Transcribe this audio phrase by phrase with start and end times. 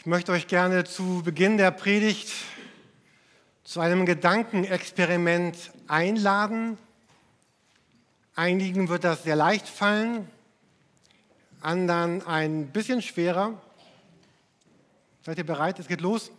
[0.00, 2.32] Ich möchte euch gerne zu Beginn der Predigt
[3.64, 6.78] zu einem Gedankenexperiment einladen.
[8.34, 10.26] Einigen wird das sehr leicht fallen,
[11.60, 13.60] anderen ein bisschen schwerer.
[15.20, 15.78] Seid ihr bereit?
[15.78, 16.30] Es geht los.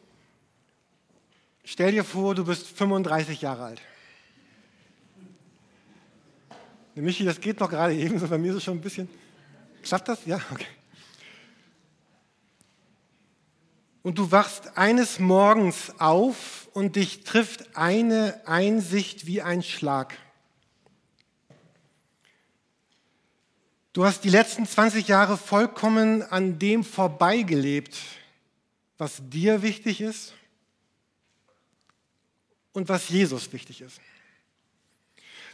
[1.63, 3.81] Stell dir vor, du bist 35 Jahre alt.
[6.95, 9.07] Michi, das geht noch gerade eben, so bei mir ist es schon ein bisschen.
[9.83, 10.25] Klappt das?
[10.25, 10.65] Ja, okay.
[14.03, 20.17] Und du wachst eines Morgens auf und dich trifft eine Einsicht wie ein Schlag.
[23.93, 27.97] Du hast die letzten 20 Jahre vollkommen an dem vorbeigelebt,
[28.97, 30.33] was dir wichtig ist
[32.71, 33.99] und was Jesus wichtig ist.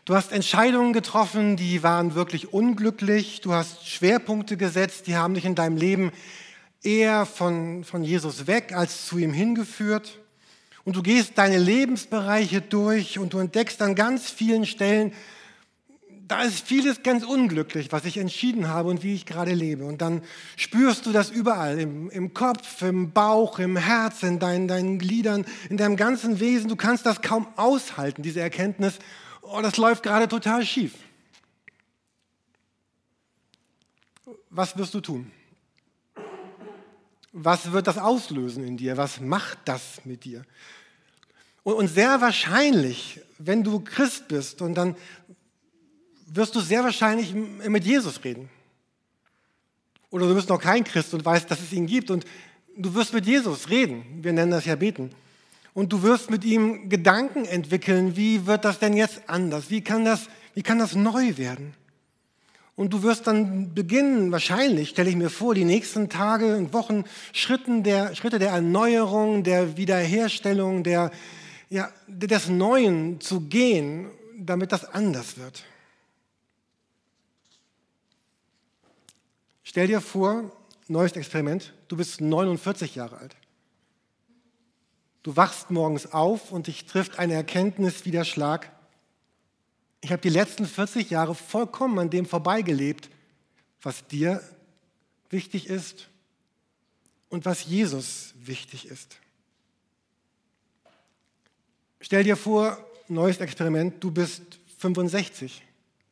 [0.06, 3.42] Du hast Entscheidungen getroffen, die waren wirklich unglücklich.
[3.42, 6.14] Du hast Schwerpunkte gesetzt, die haben dich in deinem Leben
[6.84, 10.20] eher von, von Jesus weg als zu ihm hingeführt.
[10.84, 15.12] Und du gehst deine Lebensbereiche durch und du entdeckst an ganz vielen Stellen,
[16.28, 19.86] da ist vieles ganz unglücklich, was ich entschieden habe und wie ich gerade lebe.
[19.86, 20.22] Und dann
[20.58, 25.46] spürst du das überall, im, im Kopf, im Bauch, im Herz, in deinen, deinen Gliedern,
[25.70, 26.70] in deinem ganzen Wesen.
[26.70, 29.00] Du kannst das kaum aushalten, diese Erkenntnis.
[29.42, 30.96] Oh, das läuft gerade total schief.
[34.50, 35.32] Was wirst du tun?
[37.40, 38.98] Was wird das auslösen in dir?
[38.98, 40.44] Was macht das mit dir?
[41.62, 44.96] Und sehr wahrscheinlich, wenn du Christ bist, und dann
[46.26, 48.50] wirst du sehr wahrscheinlich mit Jesus reden.
[50.10, 52.26] Oder du bist noch kein Christ und weißt, dass es ihn gibt und
[52.76, 54.24] du wirst mit Jesus reden.
[54.24, 55.12] Wir nennen das ja beten.
[55.76, 59.70] Und du wirst mit ihm Gedanken entwickeln, wie wird das denn jetzt anders?
[59.70, 61.76] Wie kann das, wie kann das neu werden?
[62.78, 67.06] Und du wirst dann beginnen, wahrscheinlich, stelle ich mir vor, die nächsten Tage und Wochen
[67.34, 71.10] Schritten der, Schritte der Erneuerung, der Wiederherstellung, der,
[71.72, 75.64] ja, des Neuen zu gehen, damit das anders wird.
[79.64, 80.52] Stell dir vor,
[80.88, 83.36] neues Experiment, du bist 49 Jahre alt.
[85.24, 88.72] Du wachst morgens auf und dich trifft eine Erkenntnis wie der Schlag,
[90.02, 93.10] ich habe die letzten 40 Jahre vollkommen an dem vorbeigelebt,
[93.82, 94.42] was dir
[95.30, 96.10] wichtig ist
[97.30, 99.18] und was Jesus wichtig ist.
[102.00, 102.78] Stell dir vor,
[103.08, 105.64] neues Experiment, du bist 65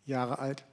[0.05, 0.63] Jahre alt.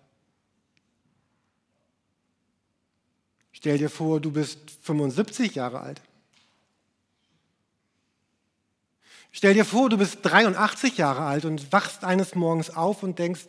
[3.53, 6.01] Stell dir vor, du bist 75 Jahre alt.
[9.35, 13.47] Stell dir vor, du bist 83 Jahre alt und wachst eines Morgens auf und denkst,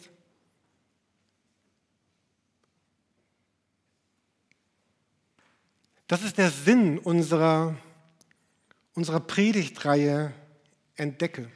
[6.07, 7.75] das ist der Sinn unserer,
[8.94, 10.33] unserer Predigtreihe
[10.95, 11.49] Entdecke.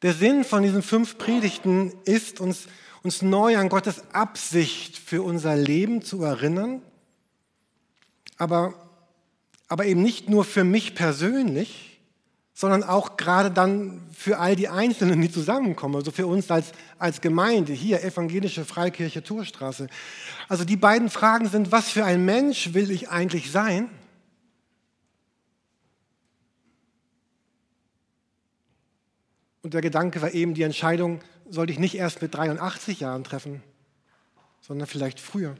[0.00, 2.68] Der Sinn von diesen fünf Predigten ist, uns,
[3.02, 6.80] uns neu an Gottes Absicht für unser Leben zu erinnern,
[8.38, 8.74] aber,
[9.68, 11.93] aber eben nicht nur für mich persönlich,
[12.54, 17.20] sondern auch gerade dann für all die Einzelnen, die zusammenkommen, also für uns als, als
[17.20, 19.88] Gemeinde, hier Evangelische Freikirche Torstraße.
[20.48, 23.90] Also die beiden Fragen sind, was für ein Mensch will ich eigentlich sein?
[29.62, 33.62] Und der Gedanke war eben, die Entscheidung sollte ich nicht erst mit 83 Jahren treffen,
[34.60, 35.56] sondern vielleicht früher.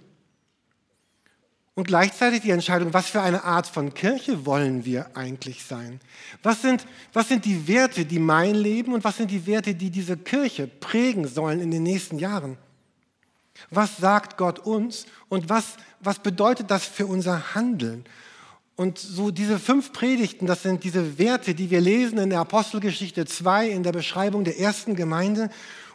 [1.77, 6.01] Und gleichzeitig die Entscheidung, was für eine Art von Kirche wollen wir eigentlich sein?
[6.43, 9.91] Was sind, was sind die Werte, die mein Leben und was sind die Werte, die
[9.91, 12.59] diese Kirche prägen sollen in den nächsten Jahren?
[13.71, 18.05] Was sagt Gott uns und was, was bedeutet das für unser Handeln?
[18.77, 23.25] Und so diese fünf Predigten, das sind diese Werte, die wir lesen in der Apostelgeschichte
[23.25, 25.49] 2, in der Beschreibung der ersten Gemeinde.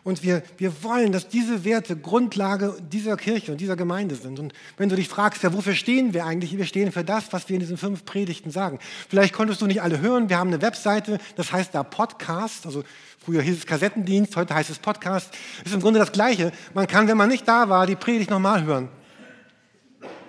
[0.04, 4.40] Und wir, wir wollen, dass diese Werte Grundlage dieser Kirche und dieser Gemeinde sind.
[4.40, 6.58] Und wenn du dich fragst, ja, wofür stehen wir eigentlich?
[6.58, 8.80] Wir stehen für das, was wir in diesen fünf Predigten sagen.
[9.10, 10.30] Vielleicht konntest du nicht alle hören.
[10.30, 12.66] Wir haben eine Webseite, das heißt da Podcast.
[12.66, 12.84] Also
[13.18, 15.34] früher hieß es Kassettendienst, heute heißt es Podcast.
[15.66, 16.54] Ist im Grunde das Gleiche.
[16.74, 18.88] Man kann, wenn man nicht da war, die Predigt nochmal hören.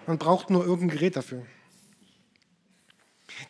[0.06, 1.46] Man braucht nur irgendein Gerät dafür.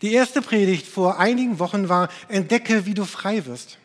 [0.02, 3.79] Die erste Predigt vor einigen Wochen war, entdecke, wie du frei wirst.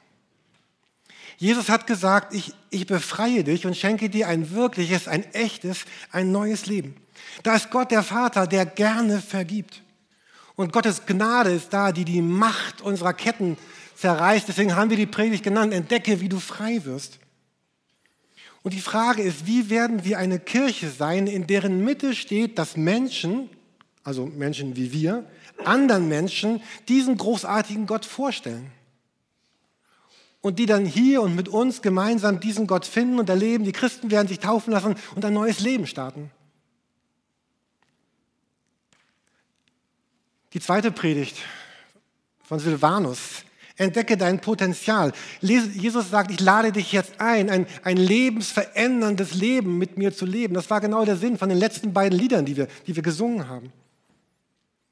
[1.37, 6.31] Jesus hat gesagt, ich, ich befreie dich und schenke dir ein wirkliches, ein echtes, ein
[6.31, 6.95] neues Leben.
[7.43, 9.81] Da ist Gott der Vater, der gerne vergibt.
[10.55, 13.57] Und Gottes Gnade ist da, die die Macht unserer Ketten
[13.95, 14.47] zerreißt.
[14.47, 17.19] Deswegen haben wir die Predigt genannt, entdecke, wie du frei wirst.
[18.63, 22.77] Und die Frage ist, wie werden wir eine Kirche sein, in deren Mitte steht, dass
[22.77, 23.49] Menschen,
[24.03, 25.25] also Menschen wie wir,
[25.63, 28.71] anderen Menschen diesen großartigen Gott vorstellen.
[30.45, 33.63] Und die dann hier und mit uns gemeinsam diesen Gott finden und erleben.
[33.63, 36.29] Die Christen werden sich taufen lassen und ein neues Leben starten.
[40.53, 41.35] Die zweite Predigt
[42.43, 43.43] von Silvanus.
[43.75, 45.13] Entdecke dein Potenzial.
[45.41, 50.53] Jesus sagt, ich lade dich jetzt ein, ein, ein lebensveränderndes Leben mit mir zu leben.
[50.53, 53.49] Das war genau der Sinn von den letzten beiden Liedern, die wir, die wir gesungen
[53.49, 53.73] haben.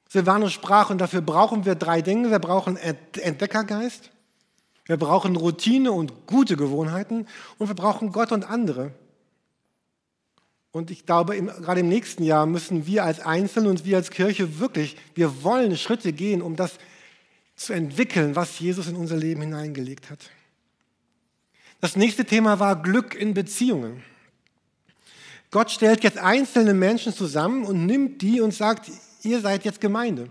[0.10, 2.32] Silvanus sprach, und dafür brauchen wir drei Dinge.
[2.32, 4.10] Wir brauchen Entdeckergeist,
[4.86, 7.28] wir brauchen Routine und gute Gewohnheiten
[7.58, 8.92] und wir brauchen Gott und andere.
[10.72, 14.60] Und ich glaube, gerade im nächsten Jahr müssen wir als Einzelne und wir als Kirche
[14.60, 16.80] wirklich, wir wollen Schritte gehen, um das
[17.56, 20.32] zu entwickeln, was Jesus in unser Leben hineingelegt hat.
[21.80, 24.04] Das nächste Thema war Glück in Beziehungen.
[25.52, 28.90] Gott stellt jetzt einzelne Menschen zusammen und nimmt die und sagt,
[29.22, 30.30] ihr seid jetzt Gemeinde.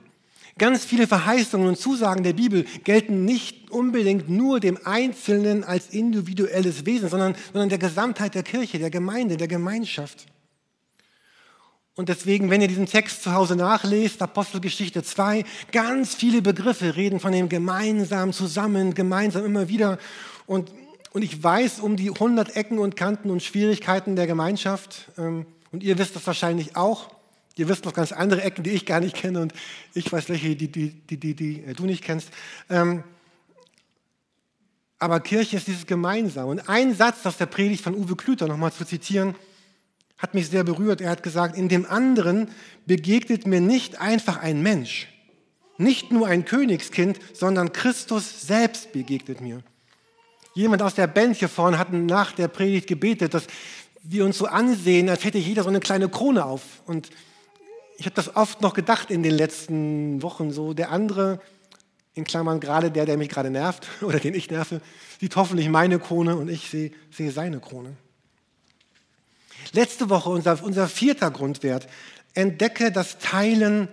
[0.59, 6.85] Ganz viele Verheißungen und Zusagen der Bibel gelten nicht unbedingt nur dem Einzelnen als individuelles
[6.85, 10.27] Wesen, sondern, sondern der Gesamtheit der Kirche, der Gemeinde, der Gemeinschaft.
[11.95, 17.21] Und deswegen, wenn ihr diesen Text zu Hause nachlest, Apostelgeschichte 2, ganz viele Begriffe reden
[17.21, 19.99] von dem gemeinsam, zusammen, gemeinsam immer wieder.
[20.47, 20.73] Und,
[21.13, 25.11] und ich weiß um die 100 Ecken und Kanten und Schwierigkeiten der Gemeinschaft.
[25.19, 27.11] Ähm, und ihr wisst das wahrscheinlich auch.
[27.57, 29.53] Ihr wisst noch ganz andere Ecken, die ich gar nicht kenne und
[29.95, 32.31] ich weiß welche, die, die, die, die, äh, du nicht kennst.
[32.71, 33.05] Ähm,
[34.99, 36.49] aber Kirche ist dieses Gemeinsam.
[36.49, 39.35] Und ein Satz aus der Predigt von Uwe Klüter nochmal zu zitieren,
[40.17, 41.01] hat mich sehr berührt.
[41.01, 42.49] Er hat gesagt, in dem anderen
[42.87, 45.09] begegnet mir nicht einfach ein Mensch,
[45.77, 49.65] nicht nur ein Königskind, sondern Christus selbst begegnet mir.
[50.55, 53.47] Jemand aus der Band hier vorne hat nach der Predigt gebetet, dass
[54.05, 56.63] wir uns so ansehen, als hätte jeder so eine kleine Krone auf.
[56.87, 57.11] Und
[57.99, 60.51] ich habe das oft noch gedacht in den letzten Wochen.
[60.51, 61.41] So der andere,
[62.15, 64.81] in Klammern gerade der, der mich gerade nervt oder den ich nerve,
[65.21, 67.97] sieht hoffentlich meine Krone und ich sehe, sehe seine Krone.
[69.73, 71.89] Letzte Woche unser, unser vierter Grundwert.
[72.35, 73.89] Entdecke, dass Teilen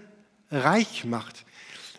[0.50, 1.46] reich macht.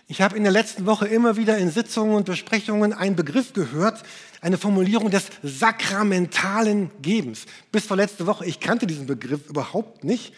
[0.08, 4.02] Ich habe in der letzten Woche immer wieder in Sitzungen und Besprechungen einen Begriff gehört,
[4.41, 7.47] eine Formulierung des sakramentalen Gebens.
[7.70, 10.35] Bis vor letzte Woche, ich kannte diesen Begriff überhaupt nicht.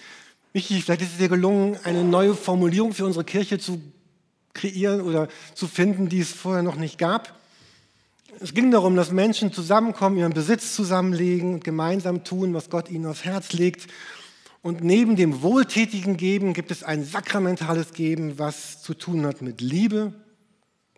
[0.54, 3.80] Michi, vielleicht ist es dir gelungen, eine neue Formulierung für unsere Kirche zu
[4.52, 7.34] kreieren oder zu finden, die es vorher noch nicht gab.
[8.40, 13.06] Es ging darum, dass Menschen zusammenkommen, ihren Besitz zusammenlegen und gemeinsam tun, was Gott ihnen
[13.06, 13.88] aufs Herz legt.
[14.60, 19.60] Und neben dem wohltätigen Geben gibt es ein sakramentales Geben, was zu tun hat mit
[19.60, 20.12] Liebe,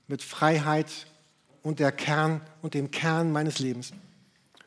[0.09, 0.89] mit Freiheit
[1.62, 3.93] und der Kern und dem Kern meines Lebens.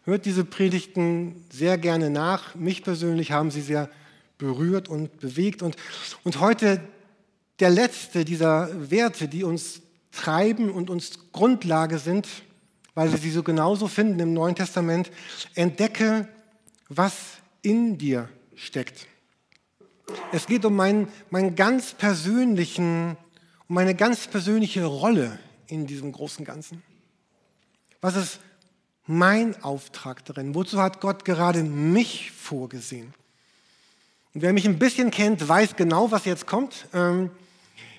[0.03, 2.55] Hört diese Predigten sehr gerne nach.
[2.55, 3.89] Mich persönlich haben sie sehr
[4.37, 5.61] berührt und bewegt.
[5.61, 5.75] Und,
[6.23, 6.81] und heute
[7.59, 9.81] der letzte dieser Werte, die uns
[10.11, 12.27] treiben und uns Grundlage sind,
[12.93, 15.11] weil wir sie so genauso finden im Neuen Testament.
[15.55, 16.27] Entdecke,
[16.89, 17.13] was
[17.61, 19.07] in dir steckt.
[20.31, 23.17] Es geht um meinen, meinen ganz persönlichen,
[23.67, 25.37] um meine ganz persönliche Rolle
[25.67, 26.81] in diesem großen Ganzen.
[28.01, 28.39] Was ist
[29.05, 30.55] mein Auftrag darin?
[30.55, 33.13] Wozu hat Gott gerade mich vorgesehen?
[34.37, 36.85] Und wer mich ein bisschen kennt, weiß genau, was jetzt kommt.
[36.93, 37.31] Ähm,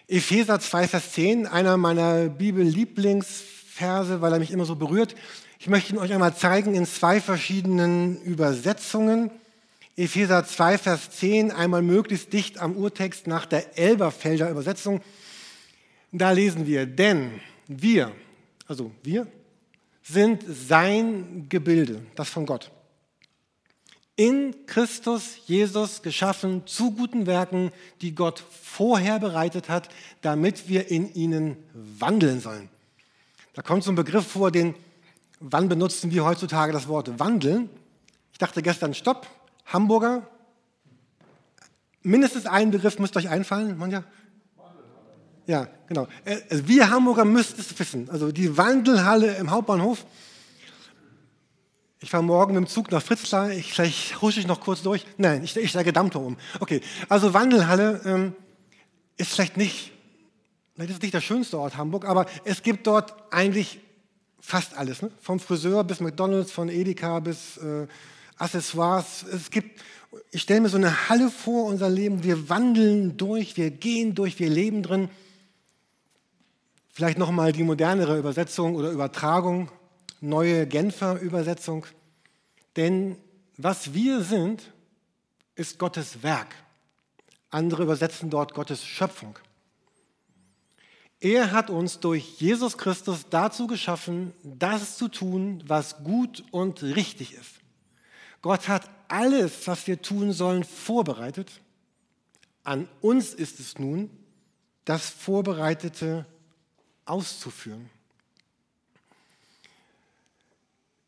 [0.06, 5.16] Epheser 2, Vers 10, einer meiner Bibel-Lieblings- Verse, weil er mich immer so berührt.
[5.58, 9.32] Ich möchte ihn euch einmal zeigen in zwei verschiedenen Übersetzungen.
[9.96, 15.00] Epheser 2, Vers 10, einmal möglichst dicht am Urtext nach der Elberfelder Übersetzung.
[16.12, 17.32] Da lesen wir, denn
[17.66, 18.12] wir,
[18.68, 19.26] also wir,
[20.04, 22.70] sind sein Gebilde, das von Gott.
[24.18, 27.70] In Christus Jesus geschaffen zu guten Werken,
[28.00, 29.88] die Gott vorher bereitet hat,
[30.22, 32.68] damit wir in ihnen wandeln sollen.
[33.54, 34.74] Da kommt so ein Begriff vor, den,
[35.38, 37.70] wann benutzen wir heutzutage das Wort wandeln?
[38.32, 39.28] Ich dachte gestern, stopp,
[39.66, 40.26] Hamburger.
[42.02, 44.02] Mindestens einen Begriff müsste euch einfallen, Monja?
[45.46, 46.08] Ja, genau.
[46.24, 48.10] Äh, wir Hamburger müssten es wissen.
[48.10, 50.04] Also die Wandelhalle im Hauptbahnhof.
[52.00, 53.50] Ich fahre morgen mit dem Zug nach Fritzlar.
[53.50, 55.04] Ich, vielleicht husche ich noch kurz durch.
[55.16, 56.36] Nein, ich, ich steige Dampfer um.
[56.60, 58.32] Okay, also Wandelhalle ähm,
[59.16, 59.92] ist vielleicht nicht
[60.86, 63.80] das ist nicht der schönste Ort Hamburg, aber es gibt dort eigentlich
[64.38, 65.02] fast alles.
[65.02, 65.10] Ne?
[65.20, 67.88] Vom Friseur bis McDonalds, von Edeka bis äh,
[68.36, 69.24] Accessoires.
[69.24, 69.82] Es gibt,
[70.30, 72.22] ich stelle mir so eine Halle vor, unser Leben.
[72.22, 75.08] Wir wandeln durch, wir gehen durch, wir leben drin.
[76.92, 79.70] Vielleicht nochmal die modernere Übersetzung oder Übertragung,
[80.20, 81.86] neue Genfer Übersetzung.
[82.76, 83.16] Denn
[83.56, 84.72] was wir sind,
[85.54, 86.54] ist Gottes Werk.
[87.50, 89.38] Andere übersetzen dort Gottes Schöpfung.
[91.20, 97.34] Er hat uns durch Jesus Christus dazu geschaffen, das zu tun, was gut und richtig
[97.34, 97.58] ist.
[98.40, 101.50] Gott hat alles, was wir tun sollen, vorbereitet.
[102.62, 104.10] An uns ist es nun,
[104.84, 106.24] das Vorbereitete
[107.04, 107.90] auszuführen.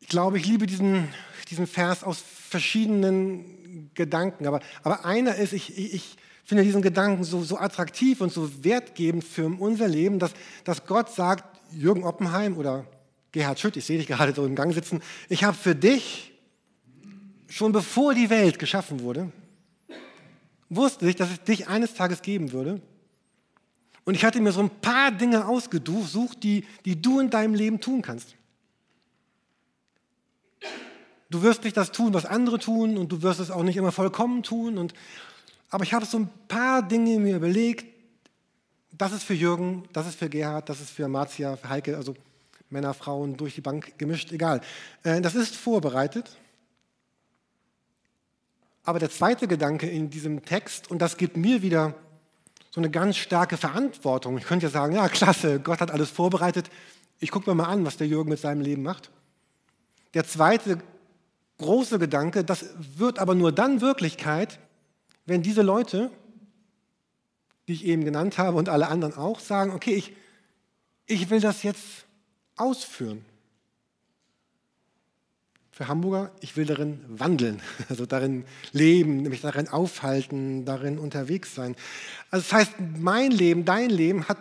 [0.11, 1.07] glaube, ich liebe diesen,
[1.49, 7.43] diesen Vers aus verschiedenen Gedanken, aber, aber einer ist, ich, ich, finde diesen Gedanken so,
[7.43, 10.33] so attraktiv und so wertgebend für unser Leben, dass,
[10.65, 12.85] dass Gott sagt, Jürgen Oppenheim oder
[13.31, 16.33] Gerhard Schütt, ich sehe dich gerade so im Gang sitzen, ich habe für dich,
[17.47, 19.31] schon bevor die Welt geschaffen wurde,
[20.67, 22.81] wusste ich, dass es dich eines Tages geben würde.
[24.03, 27.79] Und ich hatte mir so ein paar Dinge ausgesucht, die, die du in deinem Leben
[27.79, 28.35] tun kannst.
[31.31, 33.93] Du wirst nicht das tun, was andere tun und du wirst es auch nicht immer
[33.93, 34.77] vollkommen tun.
[34.77, 34.93] Und,
[35.69, 37.85] aber ich habe so ein paar Dinge mir überlegt.
[38.91, 42.15] Das ist für Jürgen, das ist für Gerhard, das ist für Marzia, für Heike, also
[42.69, 44.59] Männer, Frauen durch die Bank gemischt, egal.
[45.03, 46.37] Äh, das ist vorbereitet.
[48.83, 51.95] Aber der zweite Gedanke in diesem Text, und das gibt mir wieder
[52.71, 54.37] so eine ganz starke Verantwortung.
[54.37, 56.69] Ich könnte ja sagen, ja, klasse, Gott hat alles vorbereitet.
[57.19, 59.11] Ich gucke mir mal an, was der Jürgen mit seinem Leben macht.
[60.13, 60.81] Der zweite
[61.61, 62.65] große Gedanke, das
[62.97, 64.59] wird aber nur dann Wirklichkeit,
[65.25, 66.11] wenn diese Leute,
[67.67, 70.13] die ich eben genannt habe und alle anderen auch, sagen, okay, ich,
[71.05, 72.05] ich will das jetzt
[72.57, 73.23] ausführen.
[75.71, 81.75] Für Hamburger, ich will darin wandeln, also darin leben, nämlich darin aufhalten, darin unterwegs sein.
[82.29, 84.37] Also das heißt, mein Leben, dein Leben hat,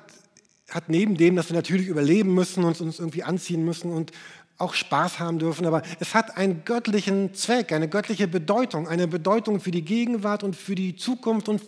[0.71, 4.13] hat neben dem, dass wir natürlich überleben müssen und uns irgendwie anziehen müssen und
[4.61, 9.61] auch Spaß haben dürfen, aber es hat einen göttlichen Zweck, eine göttliche Bedeutung, eine Bedeutung
[9.61, 11.63] für die Gegenwart und für die Zukunft und,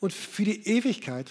[0.00, 1.30] und für die Ewigkeit.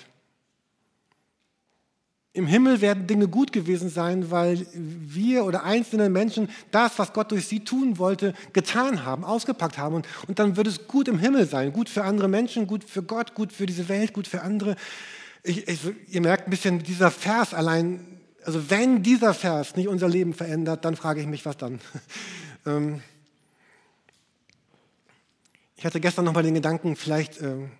[2.36, 7.32] Im Himmel werden Dinge gut gewesen sein, weil wir oder einzelne Menschen das, was Gott
[7.32, 9.94] durch sie tun wollte, getan haben, ausgepackt haben.
[9.94, 13.04] Und, und dann wird es gut im Himmel sein, gut für andere Menschen, gut für
[13.04, 14.76] Gott, gut für diese Welt, gut für andere.
[15.44, 18.13] Ich, ich, ihr merkt ein bisschen, dieser Vers allein
[18.46, 21.80] also wenn dieser Vers nicht unser Leben verändert, dann frage ich mich, was dann?
[22.66, 23.02] Ähm,
[25.76, 27.72] ich hatte gestern noch mal den Gedanken, vielleicht ähm,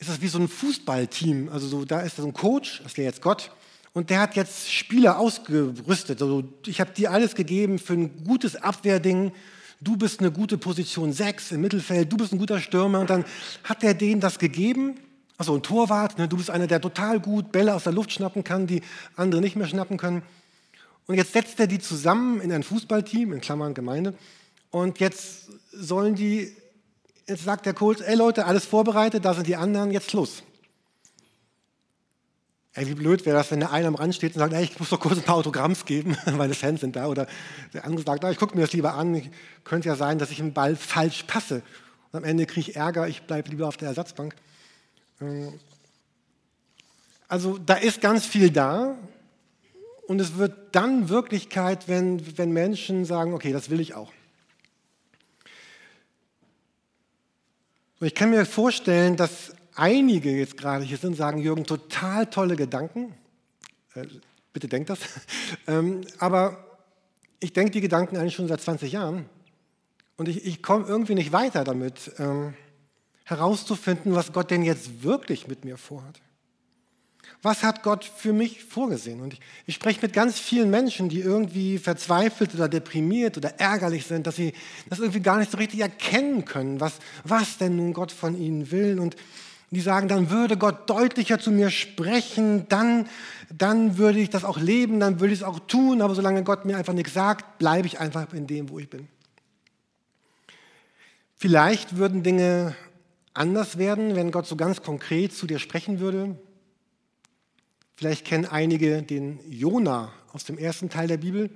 [0.00, 1.50] ist das wie so ein Fußballteam.
[1.50, 3.52] Also so, da ist so ein Coach, das wäre jetzt Gott,
[3.92, 6.20] und der hat jetzt Spieler ausgerüstet.
[6.20, 9.30] Also ich habe dir alles gegeben für ein gutes Abwehrding.
[9.80, 12.98] Du bist eine gute Position 6 im Mittelfeld, du bist ein guter Stürmer.
[12.98, 13.24] Und dann
[13.62, 14.96] hat er denen das gegeben
[15.36, 18.44] also ein Torwart, ne, du bist einer, der total gut Bälle aus der Luft schnappen
[18.44, 18.82] kann, die
[19.16, 20.22] andere nicht mehr schnappen können.
[21.06, 24.14] Und jetzt setzt er die zusammen in ein Fußballteam, in Klammern Gemeinde.
[24.70, 26.54] Und jetzt sollen die,
[27.26, 30.42] jetzt sagt der Coach, ey Leute, alles vorbereitet, da sind die anderen, jetzt los.
[32.76, 34.78] Ey, wie blöd wäre das, wenn der eine am Rand steht und sagt, ey, ich
[34.80, 37.06] muss doch kurz ein paar Autogramms geben, meine Fans sind da.
[37.06, 37.28] Oder
[37.72, 39.30] der andere sagt, ich gucke mir das lieber an, ich,
[39.62, 41.62] könnte ja sein, dass ich im Ball falsch passe.
[42.10, 44.34] Und am Ende kriege ich Ärger, ich bleibe lieber auf der Ersatzbank.
[47.28, 48.96] Also da ist ganz viel da
[50.06, 54.12] und es wird dann Wirklichkeit, wenn, wenn Menschen sagen, okay, das will ich auch.
[58.00, 63.14] Ich kann mir vorstellen, dass einige jetzt gerade hier sind, sagen, Jürgen, total tolle Gedanken.
[63.94, 64.06] Äh,
[64.52, 64.98] bitte denkt das.
[65.66, 66.78] ähm, aber
[67.40, 69.28] ich denke die Gedanken eigentlich schon seit 20 Jahren
[70.16, 72.12] und ich, ich komme irgendwie nicht weiter damit.
[72.18, 72.54] Ähm,
[73.24, 76.20] herauszufinden, was Gott denn jetzt wirklich mit mir vorhat.
[77.42, 79.20] Was hat Gott für mich vorgesehen?
[79.20, 84.06] Und ich, ich, spreche mit ganz vielen Menschen, die irgendwie verzweifelt oder deprimiert oder ärgerlich
[84.06, 84.54] sind, dass sie
[84.88, 88.70] das irgendwie gar nicht so richtig erkennen können, was, was denn nun Gott von ihnen
[88.70, 88.98] will.
[88.98, 89.16] Und
[89.70, 93.08] die sagen, dann würde Gott deutlicher zu mir sprechen, dann,
[93.52, 96.64] dann würde ich das auch leben, dann würde ich es auch tun, aber solange Gott
[96.64, 99.08] mir einfach nichts sagt, bleibe ich einfach in dem, wo ich bin.
[101.36, 102.74] Vielleicht würden Dinge
[103.34, 106.38] anders werden, wenn Gott so ganz konkret zu dir sprechen würde?
[107.96, 111.50] Vielleicht kennen einige den Jona aus dem ersten Teil der Bibel.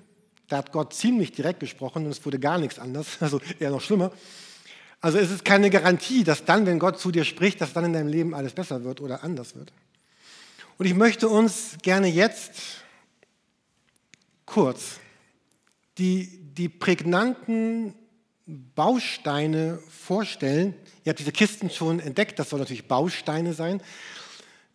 [0.49, 3.81] Da hat Gott ziemlich direkt gesprochen und es wurde gar nichts anders, also eher noch
[3.81, 4.13] schlimmer.
[5.01, 7.93] Also es ist keine Garantie, dass dann, wenn Gott zu dir spricht, dass dann in
[7.93, 9.73] deinem Leben alles besser wird oder anders wird.
[10.77, 12.53] Und ich möchte uns gerne jetzt
[14.47, 14.99] kurz
[15.99, 17.95] die, die prägnanten
[18.49, 20.75] Bausteine vorstellen.
[21.05, 23.83] Ihr habt diese Kisten schon entdeckt, das soll natürlich Bausteine sein,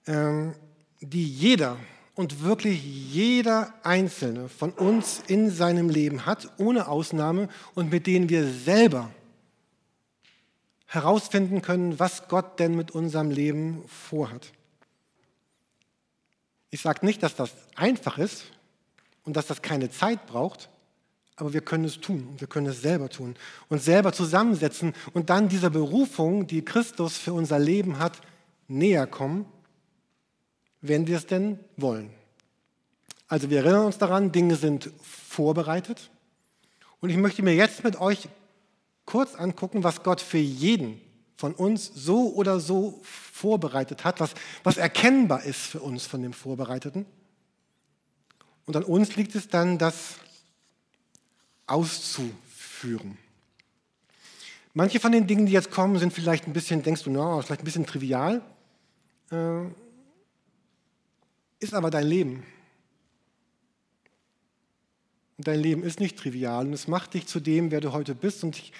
[0.06, 0.54] ähm,
[1.02, 1.78] die jeder
[2.14, 8.30] und wirklich jeder Einzelne von uns in seinem Leben hat, ohne Ausnahme, und mit denen
[8.30, 9.10] wir selber
[10.86, 14.52] herausfinden können, was Gott denn mit unserem Leben vorhat.
[16.70, 18.46] Ich sage nicht, dass das einfach ist
[19.24, 20.70] und dass das keine Zeit braucht,
[21.36, 22.36] aber wir können es tun.
[22.38, 23.36] Wir können es selber tun.
[23.70, 28.22] Und selber zusammensetzen und dann dieser Berufung, die Christus für unser Leben hat,
[28.68, 29.46] näher kommen,
[30.82, 32.12] wenn wir es denn wollen.
[33.28, 36.12] Also wir erinnern uns daran, Dinge sind vorbereitet.
[37.00, 38.28] Und ich möchte mir jetzt mit euch
[39.06, 41.02] kurz angucken, was Gott für jeden
[41.36, 46.32] von uns so oder so vorbereitet hat, was, was erkennbar ist für uns von dem
[46.32, 47.06] Vorbereiteten.
[48.66, 50.16] Und an uns liegt es dann, das
[51.68, 53.18] auszuführen.
[54.74, 57.62] Manche von den Dingen, die jetzt kommen, sind vielleicht ein bisschen, denkst du, no, vielleicht
[57.62, 58.42] ein bisschen trivial,
[59.32, 59.66] äh,
[61.60, 62.44] ist aber dein Leben.
[65.38, 68.14] Und dein Leben ist nicht trivial und es macht dich zu dem, wer du heute
[68.16, 68.44] bist.
[68.44, 68.72] Und ich,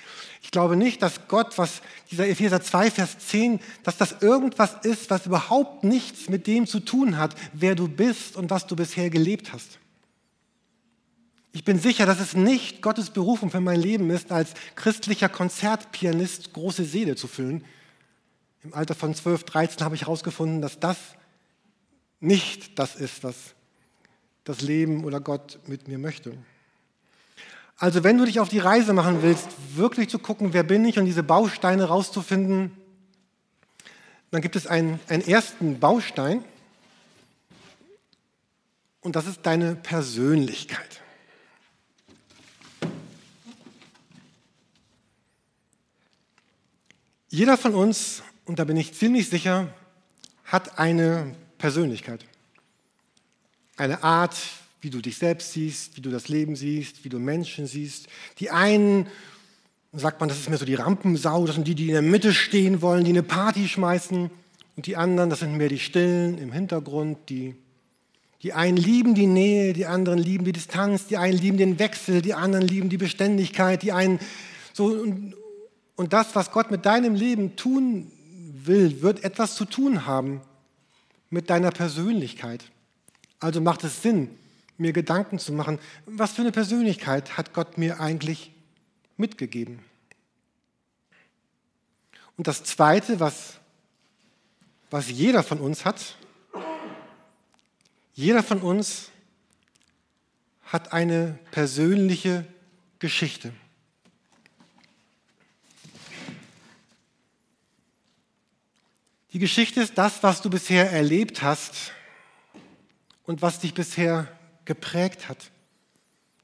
[0.42, 5.10] ich, glaube nicht, dass Gott, was dieser Epheser 2, Vers 10, dass das irgendwas ist,
[5.10, 9.10] was überhaupt nichts mit dem zu tun hat, wer du bist und was du bisher
[9.10, 9.80] gelebt hast.
[11.56, 16.52] Ich bin sicher, dass es nicht Gottes Berufung für mein Leben ist, als christlicher Konzertpianist
[16.52, 17.64] große Seele zu füllen.
[18.64, 20.98] Im Alter von 12, 13 habe ich herausgefunden, dass das
[22.20, 23.36] nicht das ist, was
[24.46, 26.36] das Leben oder Gott mit mir möchte.
[27.78, 30.98] Also wenn du dich auf die Reise machen willst, wirklich zu gucken, wer bin ich
[30.98, 32.72] und diese Bausteine rauszufinden,
[34.32, 36.44] dann gibt es einen, einen ersten Baustein
[39.02, 41.03] und das ist deine Persönlichkeit.
[47.34, 49.74] Jeder von uns, und da bin ich ziemlich sicher,
[50.46, 52.24] hat eine Persönlichkeit.
[53.76, 54.38] Eine Art,
[54.82, 58.06] wie du dich selbst siehst, wie du das Leben siehst, wie du Menschen siehst.
[58.38, 59.08] Die einen,
[59.94, 62.36] sagt man, das ist mehr so die Rampensau, das sind die, die in der Mitte
[62.36, 64.30] stehen wollen, die eine Party schmeißen.
[64.76, 67.56] Und die anderen, das sind mehr die Stillen im Hintergrund, die,
[68.44, 72.22] die einen lieben die Nähe, die anderen lieben die Distanz, die einen lieben den Wechsel,
[72.22, 74.20] die anderen lieben die Beständigkeit, die einen
[74.72, 75.04] so.
[75.96, 78.12] Und das, was Gott mit deinem Leben tun
[78.54, 80.42] will, wird etwas zu tun haben
[81.30, 82.66] mit deiner Persönlichkeit.
[83.40, 84.30] Also macht es Sinn,
[84.78, 88.52] mir Gedanken zu machen, was für eine Persönlichkeit hat Gott mir eigentlich
[89.18, 89.80] mitgegeben.
[92.38, 93.60] Und das Zweite, was,
[94.90, 96.18] was jeder von uns hat,
[98.16, 99.10] jeder von uns
[100.66, 102.46] hat eine persönliche
[103.00, 103.54] Geschichte.
[109.34, 111.92] Die Geschichte ist das, was du bisher erlebt hast
[113.24, 114.28] und was dich bisher
[114.64, 115.50] geprägt hat.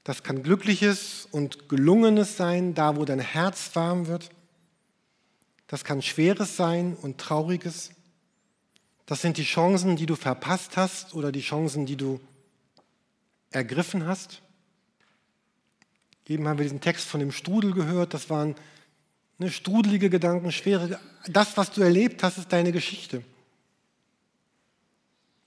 [0.03, 4.31] Das kann Glückliches und Gelungenes sein, da wo dein Herz warm wird.
[5.67, 7.91] Das kann Schweres sein und Trauriges.
[9.05, 12.19] Das sind die Chancen, die du verpasst hast oder die Chancen, die du
[13.51, 14.41] ergriffen hast.
[16.27, 18.15] Eben haben wir diesen Text von dem Strudel gehört.
[18.15, 18.55] Das waren
[19.39, 20.99] ne, strudelige Gedanken, schwere.
[21.27, 23.23] Das, was du erlebt hast, ist deine Geschichte.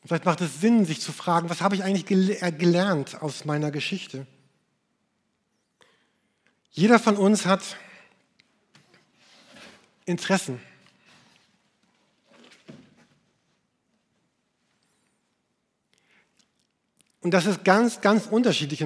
[0.05, 3.70] Vielleicht macht es Sinn, sich zu fragen, was habe ich eigentlich äh, gelernt aus meiner
[3.70, 4.26] Geschichte?
[6.72, 7.76] Jeder von uns hat
[10.05, 10.59] Interessen.
[17.20, 18.85] Und das ist ganz, ganz unterschiedlich.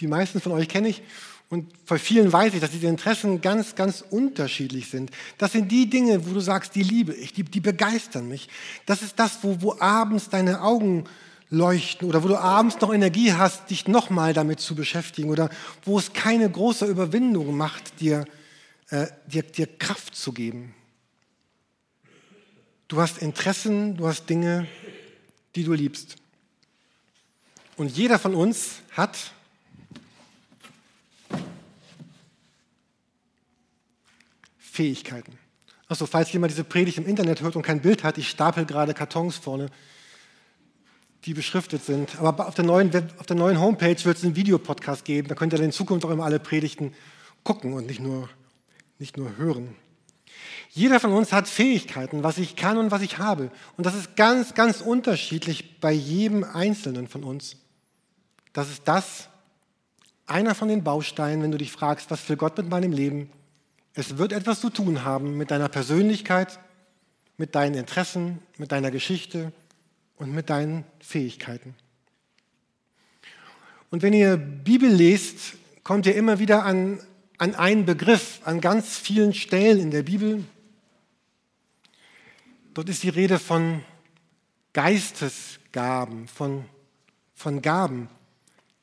[0.00, 1.02] Die meisten von euch kenne ich
[1.50, 5.10] und bei vielen weiß ich, dass diese Interessen ganz, ganz unterschiedlich sind.
[5.38, 8.48] Das sind die Dinge, wo du sagst, die liebe ich, die, die begeistern mich.
[8.84, 11.04] Das ist das, wo, wo abends deine Augen
[11.48, 15.48] leuchten oder wo du abends noch Energie hast, dich nochmal damit zu beschäftigen oder
[15.84, 18.26] wo es keine große Überwindung macht, dir,
[18.90, 20.74] äh, dir, dir Kraft zu geben.
[22.88, 24.66] Du hast Interessen, du hast Dinge,
[25.54, 26.16] die du liebst.
[27.78, 29.16] Und jeder von uns hat
[34.78, 35.32] Fähigkeiten.
[35.88, 38.94] Achso, falls jemand diese Predigt im Internet hört und kein Bild hat, ich stapel gerade
[38.94, 39.70] Kartons vorne,
[41.24, 42.20] die beschriftet sind.
[42.20, 45.26] Aber auf der neuen, auf der neuen Homepage wird es einen Videopodcast geben.
[45.26, 46.94] Da könnt ihr in Zukunft auch immer alle Predigten
[47.42, 48.28] gucken und nicht nur,
[49.00, 49.74] nicht nur hören.
[50.70, 53.50] Jeder von uns hat Fähigkeiten, was ich kann und was ich habe.
[53.76, 57.56] Und das ist ganz, ganz unterschiedlich bei jedem Einzelnen von uns.
[58.52, 59.28] Das ist das,
[60.28, 63.32] einer von den Bausteinen, wenn du dich fragst, was will Gott mit meinem Leben?
[63.94, 66.58] Es wird etwas zu tun haben mit deiner Persönlichkeit,
[67.36, 69.52] mit deinen Interessen, mit deiner Geschichte
[70.16, 71.74] und mit deinen Fähigkeiten.
[73.90, 77.00] Und wenn ihr Bibel lest, kommt ihr immer wieder an
[77.38, 80.44] an einen Begriff an ganz vielen Stellen in der Bibel.
[82.74, 83.84] Dort ist die Rede von
[84.72, 86.64] Geistesgaben, von,
[87.34, 88.08] von Gaben.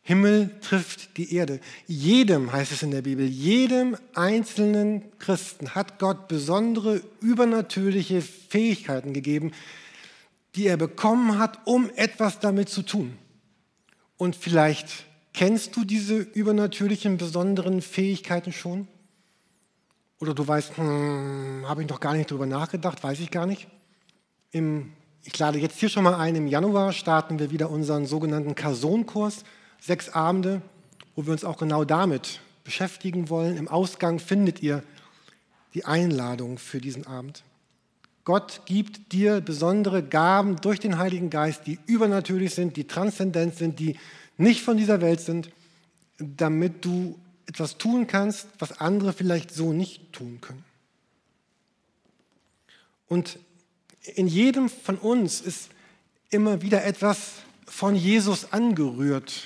[0.07, 1.59] Himmel trifft die Erde.
[1.87, 9.51] Jedem, heißt es in der Bibel, jedem einzelnen Christen hat Gott besondere übernatürliche Fähigkeiten gegeben,
[10.53, 13.17] die er bekommen hat, um etwas damit zu tun.
[14.15, 18.87] Und vielleicht kennst du diese übernatürlichen, besonderen Fähigkeiten schon?
[20.19, 23.67] Oder du weißt, hm, habe ich noch gar nicht drüber nachgedacht, weiß ich gar nicht.
[24.51, 28.53] Im, ich lade jetzt hier schon mal ein, im Januar starten wir wieder unseren sogenannten
[28.53, 29.43] Kason-Kurs
[29.79, 30.61] sechs Abende,
[31.15, 33.57] wo wir uns auch genau damit beschäftigen wollen.
[33.57, 34.83] Im Ausgang findet ihr
[35.73, 37.43] die Einladung für diesen Abend.
[38.23, 43.79] Gott gibt dir besondere Gaben durch den Heiligen Geist, die übernatürlich sind, die transzendent sind,
[43.79, 43.97] die
[44.38, 45.51] nicht von dieser Welt sind,
[46.17, 50.65] damit du etwas tun kannst, was andere vielleicht so nicht tun können.
[53.07, 53.38] Und
[54.15, 55.69] in jedem von uns ist
[56.29, 57.33] immer wieder etwas
[57.67, 59.43] von Jesus angerührt.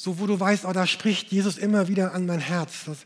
[0.00, 2.84] So, wo du weißt, oh, da spricht Jesus immer wieder an mein Herz.
[2.86, 2.98] Das,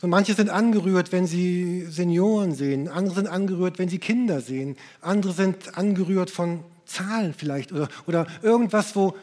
[0.00, 4.76] so manche sind angerührt, wenn sie Senioren sehen, andere sind angerührt, wenn sie Kinder sehen,
[5.00, 9.14] andere sind angerührt von Zahlen vielleicht oder, oder irgendwas, wo,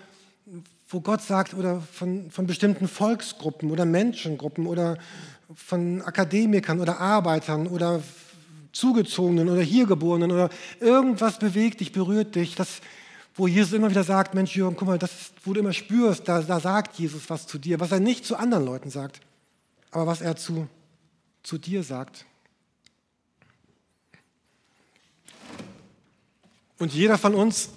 [0.88, 4.98] wo Gott sagt, oder von, von bestimmten Volksgruppen oder Menschengruppen oder
[5.54, 8.02] von Akademikern oder Arbeitern oder
[8.72, 12.56] Zugezogenen oder Hiergeborenen oder irgendwas bewegt dich, berührt dich.
[12.56, 12.80] Das,
[13.36, 16.42] wo Jesus immer wieder sagt, Mensch Jürgen, guck mal, das, wo du immer spürst, da,
[16.42, 19.22] da sagt Jesus was zu dir, was er nicht zu anderen Leuten sagt,
[19.92, 20.68] aber was er zu,
[21.44, 22.26] zu dir sagt.
[26.78, 27.70] Und jeder von uns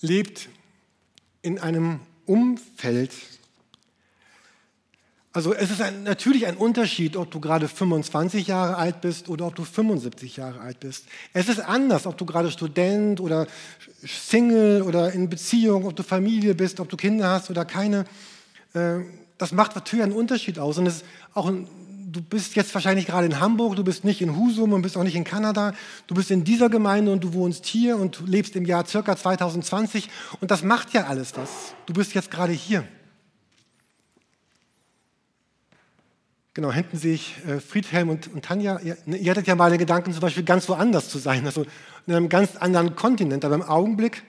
[0.00, 0.48] lebt
[1.42, 3.12] in einem Umfeld,
[5.36, 9.46] also es ist ein, natürlich ein Unterschied, ob du gerade 25 Jahre alt bist oder
[9.46, 11.04] ob du 75 Jahre alt bist.
[11.34, 13.46] Es ist anders, ob du gerade Student oder
[14.02, 18.06] Single oder in Beziehung, ob du Familie bist, ob du Kinder hast oder keine.
[18.72, 19.00] Äh,
[19.36, 20.78] das macht natürlich einen Unterschied aus.
[20.78, 21.68] Und es auch ein,
[22.10, 25.04] du bist jetzt wahrscheinlich gerade in Hamburg, du bist nicht in Husum und bist auch
[25.04, 25.74] nicht in Kanada.
[26.06, 30.08] Du bist in dieser Gemeinde und du wohnst hier und lebst im Jahr circa 2020.
[30.40, 31.74] Und das macht ja alles was.
[31.84, 32.84] Du bist jetzt gerade hier.
[36.56, 38.80] Genau, hinten sehe ich äh, Friedhelm und, und Tanja.
[38.82, 41.66] Ihr, ne, ihr, hattet ja mal den Gedanken, zum Beispiel ganz woanders zu sein, also
[42.06, 43.44] in einem ganz anderen Kontinent.
[43.44, 44.22] Aber im Augenblick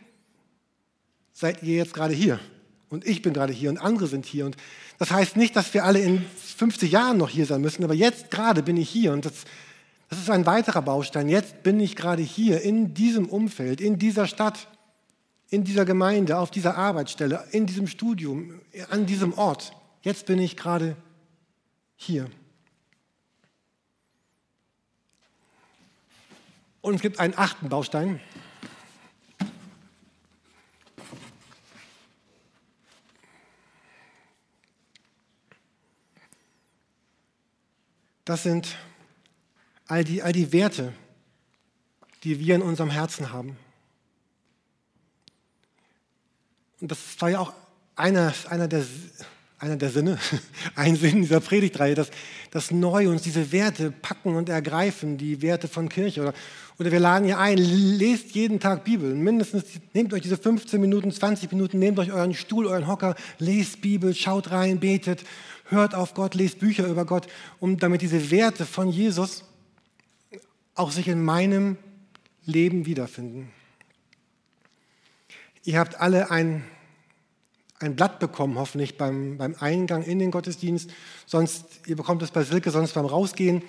[1.32, 2.38] seid ihr jetzt gerade hier.
[2.90, 4.46] Und ich bin gerade hier und andere sind hier.
[4.46, 4.58] Und
[5.00, 6.22] das heißt nicht, dass wir alle in
[6.58, 9.13] 50 Jahren noch hier sein müssen, aber jetzt gerade bin ich hier.
[9.13, 9.46] Und das,
[10.10, 11.30] das ist ein weiterer Baustein.
[11.30, 14.68] Jetzt bin ich gerade hier, in diesem Umfeld, in dieser Stadt,
[15.50, 18.60] in dieser Gemeinde, auf dieser Arbeitsstelle, in diesem Studium,
[18.90, 19.72] an diesem Ort.
[20.02, 21.07] Jetzt bin ich gerade hier
[21.98, 22.30] hier.
[26.82, 28.22] Und es gibt einen achten Baustein.
[38.24, 38.78] Das sind
[39.88, 40.94] all die, all die Werte,
[42.24, 43.58] die wir in unserem Herzen haben.
[46.80, 47.54] Und das war ja auch
[47.96, 48.86] einer, einer der
[49.60, 50.20] einer der Sinne,
[50.76, 52.12] ein Sinn dieser Predigtreihe, dass,
[52.52, 56.22] dass neu uns diese Werte packen und ergreifen, die Werte von Kirche.
[56.22, 56.34] Oder,
[56.78, 59.13] oder wir laden ihr ein, lest jeden Tag Bibel.
[59.15, 63.82] Mindestens, nehmt euch diese 15 Minuten, 20 Minuten, nehmt euch euren Stuhl, euren Hocker, lest
[63.82, 65.24] Bibel, schaut rein, betet,
[65.65, 67.28] hört auf Gott, lest Bücher über Gott,
[67.60, 69.43] um damit diese Werte von Jesus
[70.76, 71.78] auch sich in meinem
[72.46, 73.50] Leben wiederfinden.
[75.63, 76.63] Ihr habt alle ein
[77.80, 80.90] ein Blatt bekommen, hoffentlich beim, beim Eingang in den Gottesdienst.
[81.26, 83.62] Sonst, ihr bekommt es bei Silke sonst beim Rausgehen.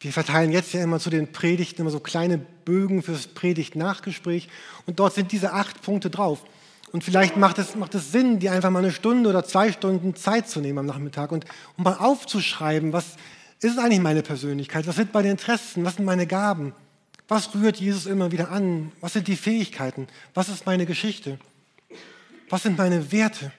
[0.00, 4.48] Wir verteilen jetzt ja immer zu den Predigten immer so kleine Bögen fürs Predigt-Nachgespräch.
[4.86, 6.44] Und dort sind diese acht Punkte drauf.
[6.90, 10.14] Und vielleicht macht es, macht es Sinn, dir einfach mal eine Stunde oder zwei Stunden
[10.14, 11.46] Zeit zu nehmen am Nachmittag und
[11.78, 13.16] um mal aufzuschreiben, was
[13.60, 14.86] ist eigentlich meine Persönlichkeit?
[14.86, 15.84] Was sind meine Interessen?
[15.84, 16.74] Was sind meine Gaben?
[17.28, 18.92] Was rührt Jesus immer wieder an?
[19.00, 20.08] Was sind die Fähigkeiten?
[20.34, 21.38] Was ist meine Geschichte?
[22.52, 23.50] Was sind meine Werte?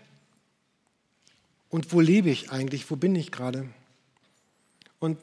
[1.69, 2.91] Und wo lebe ich eigentlich?
[2.91, 3.67] Wo bin ich gerade?
[4.99, 5.17] Und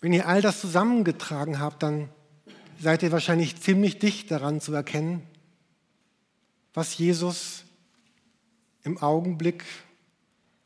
[0.00, 2.08] wenn ihr all das zusammengetragen habt, dann
[2.80, 5.26] seid ihr wahrscheinlich ziemlich dicht daran zu erkennen,
[6.72, 7.64] was Jesus
[8.82, 9.66] im Augenblick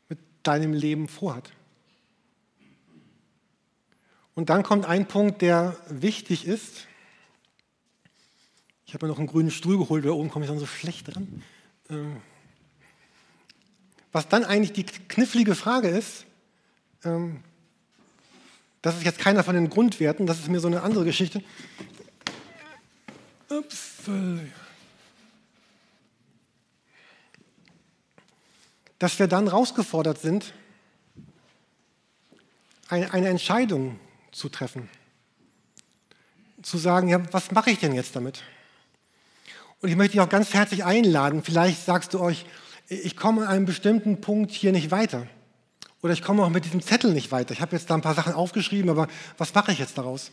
[0.07, 1.51] mit deinem Leben vorhat.
[4.35, 6.87] Und dann kommt ein Punkt, der wichtig ist.
[8.91, 11.15] Ich habe mir noch einen grünen Stuhl geholt, da oben komme ich dann so schlecht
[11.15, 11.41] dran.
[11.89, 12.17] Ähm,
[14.11, 16.25] was dann eigentlich die knifflige Frage ist,
[17.05, 17.41] ähm,
[18.81, 21.41] das ist jetzt keiner von den Grundwerten, das ist mir so eine andere Geschichte.
[23.47, 23.99] Ups.
[28.99, 30.53] Dass wir dann herausgefordert sind,
[32.89, 34.01] eine Entscheidung
[34.33, 34.89] zu treffen.
[36.61, 38.43] Zu sagen, ja, was mache ich denn jetzt damit?
[39.81, 41.41] Und ich möchte dich auch ganz herzlich einladen.
[41.43, 42.45] Vielleicht sagst du euch,
[42.87, 45.25] ich komme an einem bestimmten Punkt hier nicht weiter.
[46.03, 47.51] Oder ich komme auch mit diesem Zettel nicht weiter.
[47.53, 50.31] Ich habe jetzt da ein paar Sachen aufgeschrieben, aber was mache ich jetzt daraus?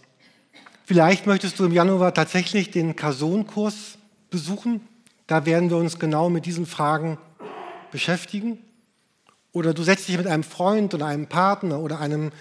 [0.85, 3.99] Vielleicht möchtest du im Januar tatsächlich den Kason-Kurs
[4.31, 4.81] besuchen.
[5.27, 7.19] Da werden wir uns genau mit diesen Fragen
[7.91, 8.59] beschäftigen.
[9.53, 12.33] Oder du setzt dich mit einem Freund oder einem Partner oder einem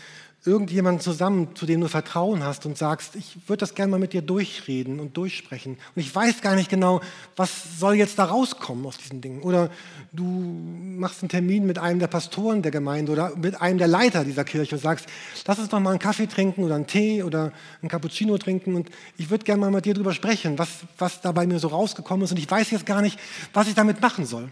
[0.48, 4.14] irgendjemanden zusammen, zu dem du Vertrauen hast und sagst, ich würde das gerne mal mit
[4.14, 5.78] dir durchreden und durchsprechen.
[5.96, 7.02] Und ich weiß gar nicht genau,
[7.36, 9.42] was soll jetzt da rauskommen aus diesen Dingen.
[9.42, 9.70] Oder
[10.14, 14.24] du machst einen Termin mit einem der Pastoren der Gemeinde oder mit einem der Leiter
[14.24, 15.08] dieser Kirche und sagst,
[15.46, 18.90] lass uns doch mal einen Kaffee trinken oder einen Tee oder einen Cappuccino trinken und
[19.18, 22.24] ich würde gerne mal mit dir darüber sprechen, was, was da bei mir so rausgekommen
[22.24, 23.20] ist und ich weiß jetzt gar nicht,
[23.54, 24.50] was ich damit machen soll.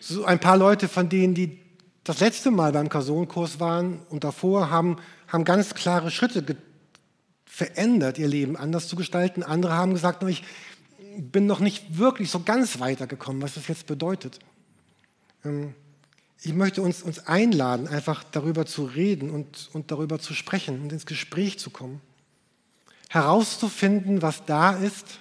[0.00, 1.65] So ein paar Leute von denen, die
[2.06, 6.56] das letzte Mal beim Kason-Kurs waren und davor haben, haben ganz klare Schritte
[7.44, 9.42] verändert, ihr Leben anders zu gestalten.
[9.42, 10.44] Andere haben gesagt, ich
[11.18, 14.38] bin noch nicht wirklich so ganz weitergekommen, was das jetzt bedeutet.
[15.44, 15.74] Ähm,
[16.42, 20.92] ich möchte uns, uns einladen, einfach darüber zu reden und, und darüber zu sprechen und
[20.92, 22.00] ins Gespräch zu kommen.
[23.08, 25.18] Herauszufinden, was da ist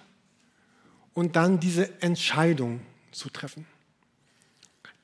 [1.16, 3.66] und dann diese Entscheidung zu treffen.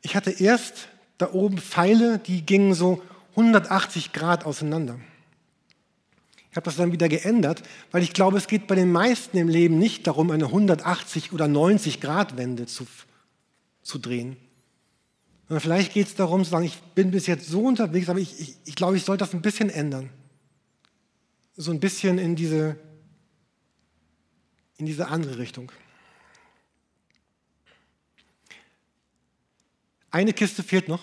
[0.03, 0.89] Ich hatte erst
[1.21, 4.99] da oben Pfeile, die gingen so 180 Grad auseinander.
[6.49, 9.47] Ich habe das dann wieder geändert, weil ich glaube, es geht bei den meisten im
[9.47, 12.85] Leben nicht darum, eine 180 oder 90 Grad Wende zu,
[13.81, 14.35] zu drehen.
[15.47, 18.39] Sondern vielleicht geht es darum zu sagen, ich bin bis jetzt so unterwegs, aber ich,
[18.39, 20.09] ich, ich glaube, ich sollte das ein bisschen ändern.
[21.55, 22.75] So ein bisschen in diese,
[24.77, 25.71] in diese andere Richtung.
[30.11, 31.01] Eine Kiste fehlt noch.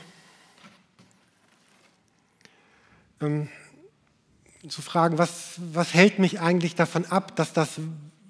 [3.20, 3.48] Ähm,
[4.68, 7.80] zu fragen, was, was hält mich eigentlich davon ab, dass das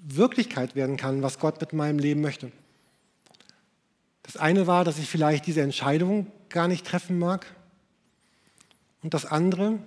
[0.03, 2.51] Wirklichkeit werden kann, was Gott mit meinem Leben möchte.
[4.23, 7.45] Das eine war, dass ich vielleicht diese Entscheidung gar nicht treffen mag.
[9.01, 9.79] Und das andere,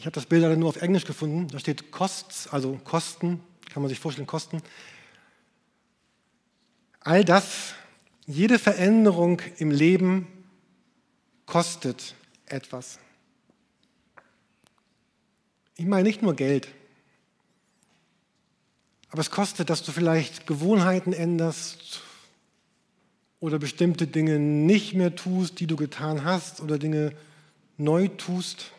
[0.00, 1.48] Ich habe das Bild leider nur auf Englisch gefunden.
[1.48, 4.62] Da steht Costs, also Kosten, kann man sich vorstellen, Kosten.
[7.00, 7.74] All das,
[8.26, 10.26] jede Veränderung im Leben
[11.44, 12.14] kostet
[12.46, 12.98] etwas.
[15.76, 16.68] Ich meine nicht nur Geld,
[19.10, 22.00] aber es kostet, dass du vielleicht Gewohnheiten änderst
[23.38, 27.14] oder bestimmte Dinge nicht mehr tust, die du getan hast oder Dinge
[27.76, 28.72] neu tust.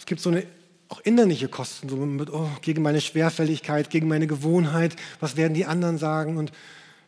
[0.00, 0.46] Es gibt so eine
[0.88, 5.66] auch innerliche Kosten, so mit, oh, gegen meine Schwerfälligkeit, gegen meine Gewohnheit, was werden die
[5.66, 6.38] anderen sagen?
[6.38, 6.52] Und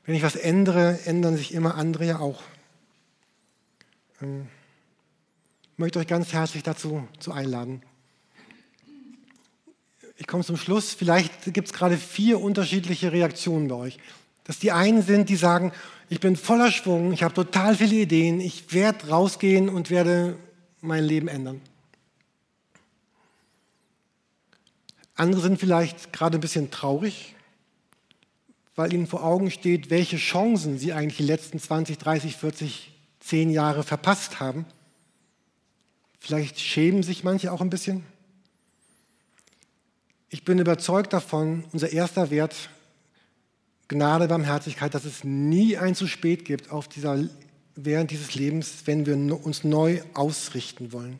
[0.05, 2.43] wenn ich was ändere, ändern sich immer andere ja auch.
[4.21, 4.47] Ähm,
[5.73, 7.83] ich möchte euch ganz herzlich dazu zu einladen.
[10.19, 10.93] Ich komme zum Schluss.
[10.93, 13.99] Vielleicht gibt es gerade vier unterschiedliche Reaktionen bei euch.
[14.45, 15.73] Dass die einen sind, die sagen,
[16.11, 20.37] ich bin voller Schwung, ich habe total viele Ideen, ich werde rausgehen und werde
[20.83, 21.63] mein Leben ändern.
[25.15, 27.35] Andere sind vielleicht gerade ein bisschen traurig,
[28.75, 33.51] weil ihnen vor Augen steht, welche Chancen sie eigentlich die letzten 20, 30, 40, 10
[33.51, 34.65] Jahre verpasst haben.
[36.19, 38.05] Vielleicht schämen sich manche auch ein bisschen.
[40.31, 42.71] Ich bin überzeugt davon, unser erster Wert,
[43.89, 47.23] Gnade, Barmherzigkeit, dass es nie ein zu spät gibt auf dieser,
[47.75, 51.19] während dieses Lebens, wenn wir uns neu ausrichten wollen.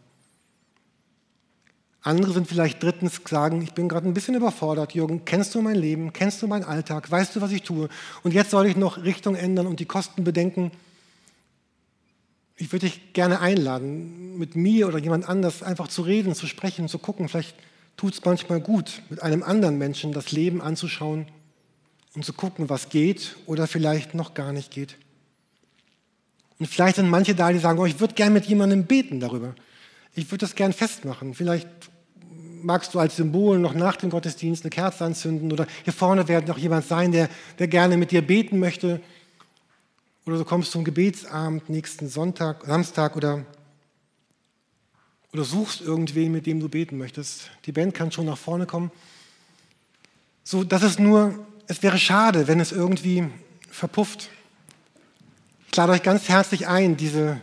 [2.03, 4.93] Andere sind vielleicht drittens sagen, ich bin gerade ein bisschen überfordert.
[4.93, 6.13] Jürgen, kennst du mein Leben?
[6.13, 7.09] Kennst du meinen Alltag?
[7.11, 7.89] Weißt du, was ich tue?
[8.25, 10.73] Und jetzt soll ich noch Richtung ändern und die Kosten bedenken.
[12.57, 16.89] Ich würde dich gerne einladen, mit mir oder jemand anders einfach zu reden, zu sprechen,
[16.89, 17.29] zu gucken.
[17.29, 17.55] Vielleicht
[17.97, 21.27] tut es manchmal gut, mit einem anderen Menschen das Leben anzuschauen
[22.15, 24.97] und zu gucken, was geht oder vielleicht noch gar nicht geht.
[26.59, 29.55] Und vielleicht sind manche da, die sagen, oh, ich würde gerne mit jemandem beten darüber.
[30.15, 31.35] Ich würde das gern festmachen.
[31.35, 31.69] Vielleicht
[32.63, 36.49] magst du als Symbol noch nach dem Gottesdienst eine Kerze anzünden oder hier vorne wird
[36.49, 39.01] noch jemand sein, der, der gerne mit dir beten möchte.
[40.27, 43.45] Oder du kommst zum Gebetsabend nächsten Sonntag, Samstag oder
[45.33, 47.51] oder suchst irgendwen, mit dem du beten möchtest.
[47.65, 48.91] Die Band kann schon nach vorne kommen.
[50.45, 53.29] So, das ist nur, es wäre schade, wenn es irgendwie
[53.71, 54.29] verpufft.
[55.71, 57.41] Ich lade euch ganz herzlich ein, diese,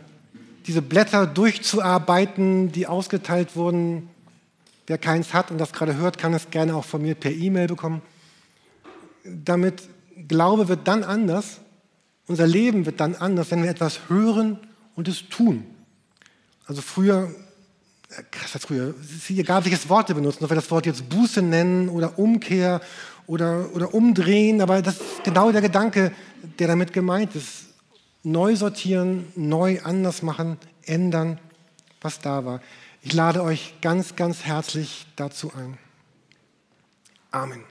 [0.66, 4.08] diese Blätter durchzuarbeiten, die ausgeteilt wurden.
[4.90, 7.68] Wer keins hat und das gerade hört, kann es gerne auch von mir per E-Mail
[7.68, 8.02] bekommen.
[9.22, 9.88] Damit
[10.26, 11.60] Glaube wird dann anders,
[12.26, 14.58] unser Leben wird dann anders, wenn wir etwas hören
[14.96, 15.64] und es tun.
[16.66, 17.30] Also früher,
[18.32, 21.40] krass, früher, es ist egal welches Wort wir benutzen, ob wir das Wort jetzt Buße
[21.40, 22.80] nennen oder Umkehr
[23.28, 26.10] oder, oder umdrehen, aber das ist genau der Gedanke,
[26.58, 27.66] der damit gemeint ist.
[28.24, 31.38] Neu sortieren, neu anders machen, ändern,
[32.00, 32.60] was da war.
[33.02, 35.78] Ich lade euch ganz, ganz herzlich dazu ein.
[37.30, 37.64] Amen.